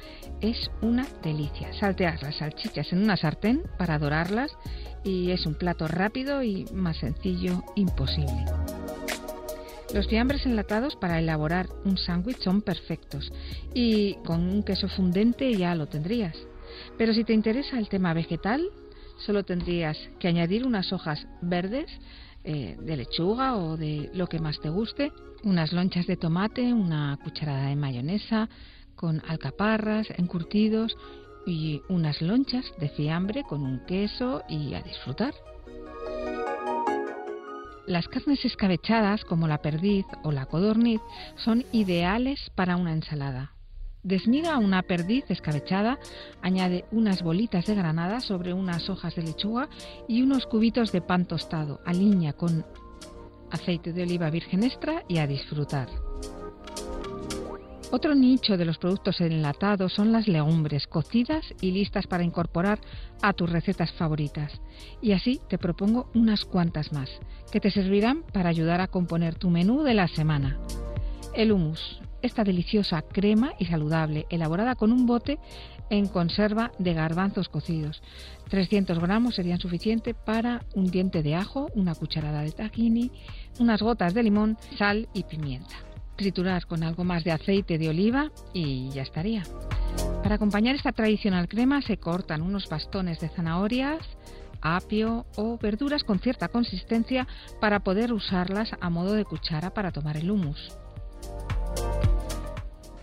es 0.41 0.69
una 0.81 1.07
delicia. 1.23 1.73
Saltear 1.79 2.21
las 2.21 2.37
salchichas 2.37 2.91
en 2.93 3.03
una 3.03 3.17
sartén 3.17 3.63
para 3.77 3.97
dorarlas 3.97 4.51
y 5.03 5.31
es 5.31 5.45
un 5.45 5.55
plato 5.55 5.87
rápido 5.87 6.43
y 6.43 6.65
más 6.73 6.97
sencillo 6.97 7.63
imposible. 7.75 8.45
Los 9.93 10.07
fiambres 10.07 10.43
enlatados 10.47 10.95
para 10.95 11.19
elaborar 11.19 11.69
un 11.85 11.97
sándwich 11.97 12.39
son 12.39 12.63
perfectos 12.63 13.31
y 13.75 14.15
con 14.25 14.41
un 14.41 14.63
queso 14.63 14.87
fundente 14.87 15.55
ya 15.55 15.75
lo 15.75 15.85
tendrías. 15.85 16.35
Pero 16.97 17.13
si 17.13 17.23
te 17.23 17.33
interesa 17.33 17.77
el 17.77 17.89
tema 17.89 18.11
vegetal, 18.15 18.67
solo 19.23 19.43
tendrías 19.43 19.95
que 20.19 20.27
añadir 20.27 20.65
unas 20.65 20.91
hojas 20.91 21.27
verdes 21.43 21.91
eh, 22.43 22.75
de 22.81 22.97
lechuga 22.97 23.55
o 23.55 23.77
de 23.77 24.09
lo 24.15 24.25
que 24.25 24.39
más 24.39 24.59
te 24.61 24.69
guste, 24.69 25.11
unas 25.43 25.71
lonchas 25.71 26.07
de 26.07 26.17
tomate, 26.17 26.73
una 26.73 27.19
cucharada 27.23 27.67
de 27.67 27.75
mayonesa 27.75 28.49
con 28.95 29.21
alcaparras, 29.27 30.07
encurtidos 30.17 30.97
y 31.45 31.81
unas 31.87 32.19
lonchas 32.19 32.65
de 32.79 32.89
fiambre 32.89 33.43
con 33.43 33.61
un 33.61 33.85
queso 33.85 34.41
y 34.49 34.73
a 34.73 34.81
disfrutar. 34.81 35.35
Las 37.85 38.07
carnes 38.07 38.45
escabechadas, 38.45 39.25
como 39.25 39.45
la 39.45 39.61
perdiz 39.61 40.05
o 40.23 40.31
la 40.31 40.45
codorniz, 40.45 41.01
son 41.35 41.65
ideales 41.73 42.49
para 42.55 42.77
una 42.77 42.93
ensalada. 42.93 43.51
Desmiga 44.03 44.57
una 44.57 44.83
perdiz 44.83 45.25
escabechada, 45.29 45.99
añade 46.41 46.85
unas 46.91 47.21
bolitas 47.21 47.65
de 47.65 47.75
granada 47.75 48.21
sobre 48.21 48.53
unas 48.53 48.89
hojas 48.89 49.15
de 49.15 49.23
lechuga 49.23 49.67
y 50.07 50.21
unos 50.21 50.45
cubitos 50.45 50.93
de 50.93 51.01
pan 51.01 51.25
tostado. 51.25 51.81
Aliña 51.85 52.33
con 52.33 52.65
aceite 53.51 53.91
de 53.91 54.03
oliva 54.03 54.29
virgen 54.29 54.63
extra 54.63 55.03
y 55.09 55.17
a 55.17 55.27
disfrutar. 55.27 55.89
Otro 57.95 58.15
nicho 58.15 58.57
de 58.57 58.65
los 58.65 58.79
productos 58.79 59.21
enlatados 59.21 59.93
son 59.93 60.11
las 60.11 60.27
legumbres 60.27 60.87
cocidas 60.87 61.45
y 61.61 61.69
listas 61.69 62.07
para 62.07 62.23
incorporar 62.23 62.79
a 63.21 63.33
tus 63.33 63.51
recetas 63.51 63.91
favoritas. 63.91 64.51
Y 64.99 65.11
así 65.11 65.39
te 65.47 65.59
propongo 65.59 66.09
unas 66.15 66.43
cuantas 66.43 66.91
más, 66.91 67.11
que 67.51 67.59
te 67.59 67.69
servirán 67.69 68.23
para 68.33 68.49
ayudar 68.49 68.81
a 68.81 68.87
componer 68.87 69.35
tu 69.35 69.51
menú 69.51 69.83
de 69.83 69.93
la 69.93 70.07
semana. 70.07 70.57
El 71.35 71.51
hummus, 71.51 72.01
esta 72.23 72.43
deliciosa 72.43 73.03
crema 73.03 73.53
y 73.59 73.65
saludable, 73.65 74.25
elaborada 74.31 74.73
con 74.73 74.91
un 74.91 75.05
bote 75.05 75.37
en 75.91 76.07
conserva 76.07 76.71
de 76.79 76.95
garbanzos 76.95 77.47
cocidos. 77.47 78.01
300 78.49 78.97
gramos 78.97 79.35
serían 79.35 79.59
suficiente 79.59 80.15
para 80.15 80.65
un 80.73 80.89
diente 80.89 81.21
de 81.21 81.35
ajo, 81.35 81.69
una 81.75 81.93
cucharada 81.93 82.41
de 82.41 82.53
tahini, 82.53 83.11
unas 83.59 83.83
gotas 83.83 84.15
de 84.15 84.23
limón, 84.23 84.57
sal 84.79 85.09
y 85.13 85.25
pimienta 85.25 85.92
triturar 86.15 86.65
con 86.65 86.83
algo 86.83 87.03
más 87.03 87.23
de 87.23 87.31
aceite 87.31 87.77
de 87.77 87.89
oliva 87.89 88.31
y 88.53 88.89
ya 88.89 89.01
estaría. 89.01 89.43
Para 90.21 90.35
acompañar 90.35 90.75
esta 90.75 90.91
tradicional 90.91 91.47
crema 91.47 91.81
se 91.81 91.97
cortan 91.97 92.41
unos 92.41 92.69
bastones 92.69 93.19
de 93.19 93.29
zanahorias, 93.29 93.99
apio 94.61 95.25
o 95.35 95.57
verduras 95.57 96.03
con 96.03 96.19
cierta 96.19 96.47
consistencia 96.47 97.27
para 97.59 97.81
poder 97.81 98.13
usarlas 98.13 98.71
a 98.79 98.89
modo 98.89 99.13
de 99.13 99.25
cuchara 99.25 99.73
para 99.73 99.91
tomar 99.91 100.17
el 100.17 100.31
hummus. 100.31 100.71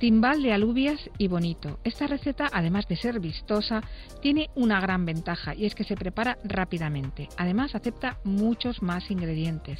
Timbal 0.01 0.43
de 0.43 0.55
alubias 0.55 0.99
y 1.19 1.29
bonito. 1.29 1.79
Esta 1.85 2.07
receta, 2.07 2.49
además 2.51 2.89
de 2.89 2.97
ser 2.97 3.21
vistosa, 3.21 3.83
tiene 4.23 4.49
una 4.55 4.81
gran 4.81 5.05
ventaja 5.05 5.55
y 5.55 5.67
es 5.67 5.75
que 5.75 5.85
se 5.85 5.95
prepara 5.95 6.39
rápidamente. 6.43 7.29
Además, 7.37 7.75
acepta 7.75 8.17
muchos 8.25 8.81
más 8.81 9.11
ingredientes, 9.11 9.79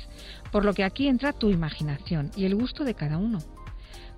por 0.53 0.67
lo 0.67 0.75
que 0.75 0.85
aquí 0.85 1.09
entra 1.09 1.33
tu 1.33 1.49
imaginación 1.49 2.33
y 2.37 2.45
el 2.45 2.55
gusto 2.55 2.85
de 2.85 2.93
cada 2.93 3.17
uno. 3.17 3.39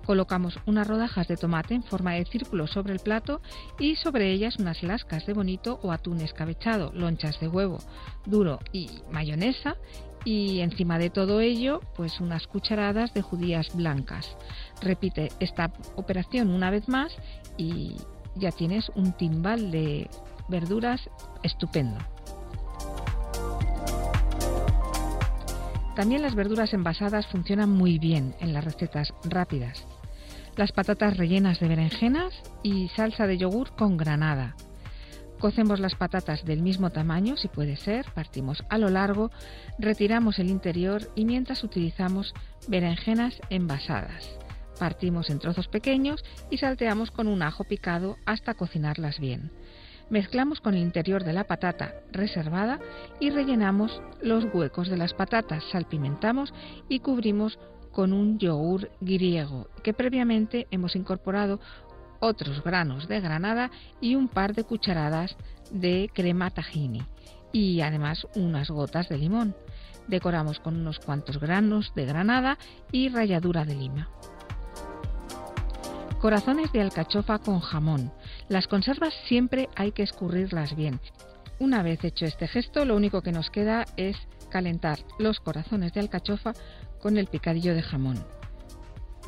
Colocamos 0.05 0.59
unas 0.65 0.85
rodajas 0.85 1.29
de 1.29 1.37
tomate 1.37 1.73
en 1.73 1.83
forma 1.83 2.15
de 2.15 2.25
círculo 2.25 2.67
sobre 2.67 2.91
el 2.91 2.99
plato 2.99 3.41
y 3.79 3.95
sobre 3.95 4.33
ellas 4.33 4.57
unas 4.57 4.83
lascas 4.83 5.25
de 5.25 5.31
bonito 5.31 5.79
o 5.83 5.93
atún 5.93 6.19
escabechado, 6.19 6.91
lonchas 6.93 7.39
de 7.39 7.47
huevo 7.47 7.77
duro 8.25 8.59
y 8.71 8.89
mayonesa 9.11 9.77
y 10.25 10.59
encima 10.61 10.97
de 10.97 11.09
todo 11.09 11.41
ello 11.41 11.81
pues 11.95 12.19
unas 12.19 12.47
cucharadas 12.47 13.13
de 13.13 13.21
judías 13.21 13.75
blancas. 13.75 14.37
Repite 14.81 15.29
esta 15.39 15.71
operación 15.95 16.49
una 16.49 16.69
vez 16.69 16.87
más 16.87 17.15
y 17.57 17.97
ya 18.35 18.51
tienes 18.51 18.89
un 18.95 19.13
timbal 19.13 19.71
de 19.71 20.09
verduras 20.47 21.09
estupendo. 21.43 21.97
También 25.95 26.23
las 26.23 26.33
verduras 26.33 26.73
envasadas 26.73 27.27
funcionan 27.27 27.69
muy 27.69 27.99
bien 27.99 28.33
en 28.39 28.53
las 28.53 28.63
recetas 28.63 29.13
rápidas. 29.23 29.85
Las 30.55 30.71
patatas 30.71 31.17
rellenas 31.17 31.59
de 31.59 31.67
berenjenas 31.67 32.33
y 32.63 32.87
salsa 32.89 33.27
de 33.27 33.37
yogur 33.37 33.75
con 33.75 33.97
granada. 33.97 34.55
Cocemos 35.43 35.81
las 35.81 35.95
patatas 35.95 36.45
del 36.45 36.61
mismo 36.61 36.89
tamaño, 36.89 37.35
si 37.35 37.49
puede 37.49 37.75
ser, 37.75 38.05
partimos 38.15 38.63
a 38.69 38.77
lo 38.77 38.87
largo, 38.87 39.29
retiramos 39.77 40.39
el 40.39 40.49
interior 40.49 41.01
y 41.15 41.25
mientras 41.25 41.65
utilizamos 41.65 42.33
berenjenas 42.69 43.41
envasadas. 43.49 44.39
Partimos 44.79 45.29
en 45.29 45.39
trozos 45.39 45.67
pequeños 45.67 46.23
y 46.49 46.59
salteamos 46.59 47.11
con 47.11 47.27
un 47.27 47.41
ajo 47.41 47.65
picado 47.65 48.15
hasta 48.25 48.53
cocinarlas 48.53 49.19
bien. 49.19 49.51
Mezclamos 50.09 50.61
con 50.61 50.75
el 50.75 50.81
interior 50.81 51.25
de 51.25 51.33
la 51.33 51.43
patata 51.43 51.93
reservada 52.13 52.79
y 53.19 53.29
rellenamos 53.29 54.01
los 54.21 54.45
huecos 54.45 54.87
de 54.87 54.95
las 54.95 55.13
patatas, 55.13 55.65
salpimentamos 55.73 56.53
y 56.87 57.01
cubrimos 57.01 57.59
con 57.91 58.11
un 58.11 58.39
yogur 58.39 58.89
griego 59.01 59.67
que 59.83 59.93
previamente 59.93 60.67
hemos 60.71 60.95
incorporado 60.95 61.59
otros 62.23 62.63
granos 62.63 63.07
de 63.07 63.19
granada 63.19 63.69
y 64.01 64.15
un 64.15 64.27
par 64.27 64.53
de 64.55 64.63
cucharadas 64.63 65.35
de 65.71 66.09
crema 66.13 66.49
tahini 66.49 67.03
y 67.51 67.81
además 67.81 68.25
unas 68.35 68.69
gotas 68.69 69.09
de 69.09 69.17
limón. 69.17 69.55
Decoramos 70.07 70.59
con 70.59 70.75
unos 70.75 70.99
cuantos 70.99 71.39
granos 71.39 71.93
de 71.95 72.05
granada 72.05 72.57
y 72.91 73.09
ralladura 73.09 73.63
de 73.63 73.75
lima. 73.75 74.09
Corazones 76.19 76.71
de 76.71 76.81
alcachofa 76.81 77.39
con 77.39 77.59
jamón. 77.59 78.11
Las 78.49 78.67
conservas 78.67 79.13
siempre 79.27 79.69
hay 79.75 79.91
que 79.91 80.03
escurrirlas 80.03 80.75
bien. 80.75 80.99
Una 81.59 81.83
vez 81.83 82.03
hecho 82.03 82.25
este 82.25 82.47
gesto, 82.47 82.85
lo 82.85 82.95
único 82.95 83.21
que 83.21 83.31
nos 83.31 83.49
queda 83.49 83.85
es 83.97 84.17
calentar 84.49 84.99
los 85.19 85.39
corazones 85.39 85.93
de 85.93 86.01
alcachofa 86.01 86.53
con 87.01 87.17
el 87.17 87.27
picadillo 87.27 87.73
de 87.73 87.81
jamón. 87.81 88.23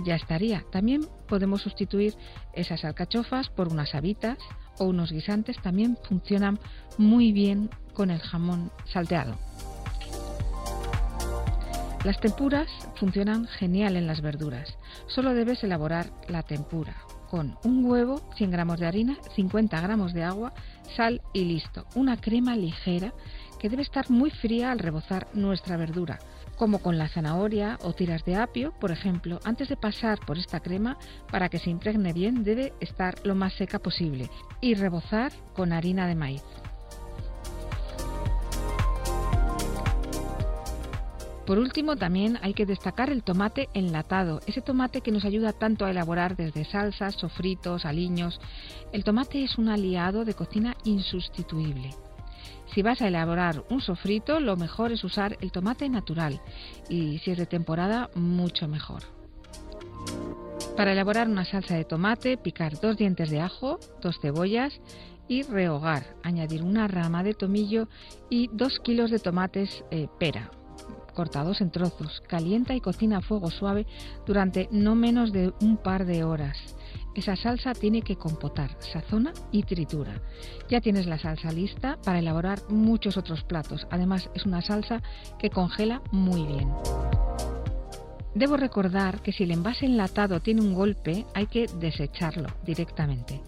Ya 0.03 0.15
estaría. 0.15 0.63
También 0.71 1.01
podemos 1.27 1.61
sustituir 1.61 2.15
esas 2.53 2.83
alcachofas 2.83 3.49
por 3.49 3.69
unas 3.69 3.95
habitas 3.95 4.37
o 4.77 4.85
unos 4.85 5.11
guisantes. 5.11 5.57
También 5.61 5.97
funcionan 6.07 6.59
muy 6.97 7.31
bien 7.31 7.69
con 7.93 8.11
el 8.11 8.19
jamón 8.19 8.71
salteado. 8.91 9.35
Las 12.03 12.19
tempuras 12.19 12.67
funcionan 12.95 13.47
genial 13.47 13.95
en 13.95 14.05
las 14.05 14.21
verduras. 14.21 14.77
Solo 15.07 15.33
debes 15.33 15.63
elaborar 15.63 16.11
la 16.27 16.43
tempura 16.43 16.95
con 17.29 17.57
un 17.63 17.83
huevo, 17.83 18.21
100 18.37 18.51
gramos 18.51 18.79
de 18.79 18.87
harina, 18.87 19.17
50 19.35 19.81
gramos 19.81 20.13
de 20.13 20.23
agua, 20.23 20.53
sal 20.95 21.21
y 21.33 21.45
listo. 21.45 21.85
Una 21.95 22.17
crema 22.17 22.55
ligera 22.55 23.13
que 23.59 23.69
debe 23.69 23.81
estar 23.81 24.09
muy 24.09 24.29
fría 24.29 24.71
al 24.71 24.79
rebozar 24.79 25.27
nuestra 25.33 25.77
verdura, 25.77 26.19
como 26.55 26.79
con 26.79 26.97
la 26.97 27.07
zanahoria 27.07 27.77
o 27.81 27.93
tiras 27.93 28.23
de 28.25 28.35
apio, 28.35 28.73
por 28.79 28.91
ejemplo. 28.91 29.39
Antes 29.43 29.69
de 29.69 29.77
pasar 29.77 30.19
por 30.19 30.37
esta 30.37 30.59
crema, 30.59 30.97
para 31.31 31.49
que 31.49 31.59
se 31.59 31.69
impregne 31.69 32.13
bien, 32.13 32.43
debe 32.43 32.73
estar 32.79 33.15
lo 33.25 33.35
más 33.35 33.53
seca 33.53 33.79
posible 33.79 34.29
y 34.61 34.75
rebozar 34.75 35.31
con 35.53 35.73
harina 35.73 36.07
de 36.07 36.15
maíz. 36.15 36.43
Por 41.45 41.59
último, 41.59 41.95
también 41.95 42.39
hay 42.41 42.55
que 42.55 42.65
destacar 42.65 43.11
el 43.11 43.21
tomate 43.21 43.69
enlatado, 43.75 44.39
ese 44.47 44.61
tomate 44.61 45.01
que 45.01 45.11
nos 45.11 45.25
ayuda 45.25 45.53
tanto 45.53 45.85
a 45.85 45.91
elaborar 45.91 46.35
desde 46.35 46.65
salsas, 46.65 47.13
sofritos, 47.13 47.85
aliños. 47.85 48.41
El 48.91 49.03
tomate 49.03 49.43
es 49.43 49.59
un 49.59 49.69
aliado 49.69 50.25
de 50.25 50.33
cocina 50.33 50.75
insustituible. 50.85 51.91
Si 52.73 52.81
vas 52.81 53.01
a 53.01 53.07
elaborar 53.07 53.63
un 53.69 53.81
sofrito, 53.81 54.39
lo 54.39 54.57
mejor 54.57 54.91
es 54.91 55.03
usar 55.03 55.37
el 55.41 55.51
tomate 55.51 55.87
natural 55.89 56.41
y 56.89 57.19
si 57.19 57.31
es 57.31 57.37
de 57.37 57.45
temporada, 57.45 58.09
mucho 58.15 58.67
mejor. 58.67 59.03
Para 60.75 60.91
elaborar 60.91 61.29
una 61.29 61.45
salsa 61.45 61.75
de 61.75 61.85
tomate, 61.85 62.37
picar 62.37 62.79
dos 62.81 62.97
dientes 62.97 63.29
de 63.29 63.39
ajo, 63.39 63.79
dos 64.01 64.19
cebollas 64.21 64.73
y 65.27 65.43
rehogar. 65.43 66.15
Añadir 66.21 66.63
una 66.63 66.87
rama 66.87 67.23
de 67.23 67.33
tomillo 67.33 67.87
y 68.29 68.49
dos 68.51 68.79
kilos 68.79 69.09
de 69.09 69.19
tomates 69.19 69.85
eh, 69.91 70.07
pera 70.19 70.51
cortados 71.15 71.61
en 71.61 71.71
trozos. 71.71 72.21
Calienta 72.27 72.75
y 72.75 72.81
cocina 72.81 73.17
a 73.17 73.21
fuego 73.21 73.49
suave 73.49 73.87
durante 74.27 74.67
no 74.71 74.93
menos 74.93 75.31
de 75.31 75.51
un 75.61 75.77
par 75.77 76.05
de 76.05 76.23
horas. 76.23 76.57
Esa 77.15 77.37
salsa 77.37 77.73
tiene 77.73 78.01
que 78.01 78.17
compotar, 78.17 78.75
sazona 78.79 79.31
y 79.51 79.63
tritura. 79.63 80.21
Ya 80.69 80.81
tienes 80.81 81.05
la 81.05 81.17
salsa 81.17 81.51
lista 81.51 81.97
para 82.03 82.19
elaborar 82.19 82.59
muchos 82.69 83.15
otros 83.15 83.43
platos. 83.43 83.87
Además, 83.89 84.29
es 84.35 84.45
una 84.45 84.61
salsa 84.61 85.01
que 85.39 85.49
congela 85.49 86.01
muy 86.11 86.43
bien. 86.43 86.69
Debo 88.33 88.57
recordar 88.57 89.21
que 89.21 89.31
si 89.31 89.45
el 89.45 89.51
envase 89.51 89.85
enlatado 89.85 90.41
tiene 90.41 90.59
un 90.59 90.73
golpe, 90.73 91.25
hay 91.33 91.47
que 91.47 91.67
desecharlo 91.79 92.49
directamente. 92.65 93.41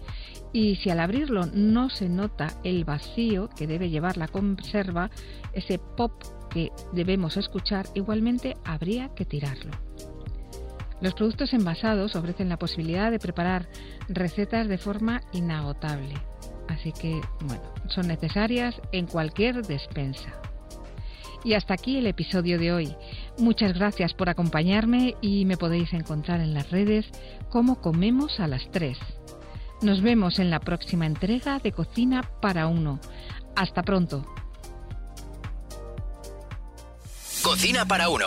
Y 0.54 0.76
si 0.76 0.88
al 0.88 1.00
abrirlo 1.00 1.44
no 1.52 1.90
se 1.90 2.08
nota 2.08 2.48
el 2.64 2.86
vacío 2.86 3.50
que 3.50 3.66
debe 3.66 3.90
llevar 3.90 4.16
la 4.16 4.28
conserva, 4.28 5.10
ese 5.52 5.78
pop 5.78 6.22
que 6.48 6.72
debemos 6.94 7.36
escuchar, 7.36 7.84
igualmente 7.94 8.56
habría 8.64 9.14
que 9.14 9.26
tirarlo. 9.26 9.72
Los 11.00 11.14
productos 11.14 11.52
envasados 11.52 12.16
ofrecen 12.16 12.48
la 12.48 12.58
posibilidad 12.58 13.10
de 13.10 13.18
preparar 13.18 13.68
recetas 14.08 14.68
de 14.68 14.78
forma 14.78 15.20
inagotable, 15.32 16.14
así 16.68 16.92
que, 16.92 17.20
bueno, 17.40 17.62
son 17.88 18.08
necesarias 18.08 18.74
en 18.92 19.06
cualquier 19.06 19.62
despensa. 19.62 20.32
Y 21.44 21.54
hasta 21.54 21.74
aquí 21.74 21.98
el 21.98 22.08
episodio 22.08 22.58
de 22.58 22.72
hoy. 22.72 22.96
Muchas 23.38 23.72
gracias 23.72 24.12
por 24.12 24.28
acompañarme 24.28 25.14
y 25.20 25.44
me 25.44 25.56
podéis 25.56 25.92
encontrar 25.92 26.40
en 26.40 26.52
las 26.52 26.70
redes 26.70 27.06
como 27.48 27.80
Comemos 27.80 28.40
a 28.40 28.48
las 28.48 28.68
3. 28.72 28.98
Nos 29.82 30.02
vemos 30.02 30.40
en 30.40 30.50
la 30.50 30.58
próxima 30.58 31.06
entrega 31.06 31.60
de 31.60 31.70
Cocina 31.70 32.28
para 32.42 32.66
Uno. 32.66 32.98
Hasta 33.54 33.82
pronto. 33.82 34.26
Cocina 37.42 37.84
para 37.86 38.08
Uno. 38.08 38.26